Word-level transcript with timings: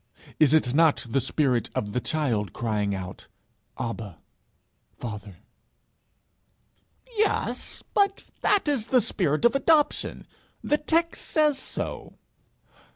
Is 0.39 0.55
it 0.55 0.73
not 0.73 1.05
the 1.07 1.21
spirit 1.21 1.69
of 1.75 1.91
the 1.93 1.99
child, 2.01 2.53
crying 2.53 2.95
out, 2.95 3.27
"Abba, 3.77 4.17
Father"?' 4.97 5.37
'Yes; 7.17 7.83
but 7.93 8.23
that 8.41 8.67
is 8.67 8.87
the 8.87 8.99
spirit 8.99 9.45
of 9.45 9.53
adoption; 9.53 10.25
the 10.63 10.79
text 10.79 11.21
says 11.21 11.59
so.' 11.59 12.13